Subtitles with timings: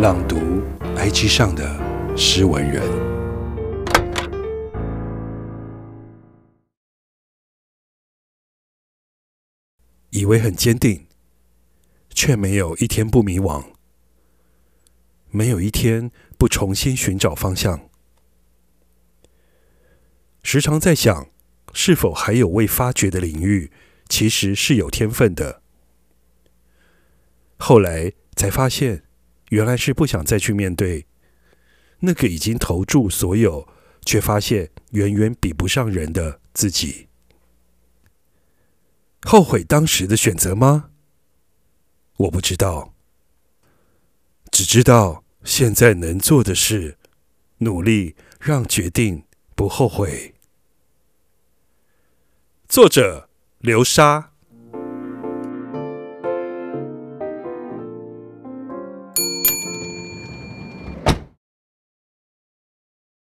[0.00, 0.62] 朗读
[0.96, 2.82] IG 上的诗文人，
[10.08, 11.06] 以为很坚定，
[12.14, 13.62] 却没有一天不迷惘，
[15.28, 17.90] 没有一天不重新寻找方向。
[20.42, 21.28] 时常在想，
[21.74, 23.70] 是否还有未发掘的领域，
[24.08, 25.60] 其实是有天分的。
[27.58, 29.04] 后来才发现，
[29.50, 31.06] 原来是不想再去面对
[32.00, 33.68] 那个已经投注所有，
[34.04, 37.08] 却发现远远比不上人的自己。
[39.22, 40.90] 后悔当时的选择吗？
[42.16, 42.94] 我不知道，
[44.50, 46.98] 只知道现在能做的是
[47.58, 50.34] 努力让决定不后悔。
[52.68, 53.28] 作者：
[53.58, 54.29] 流沙。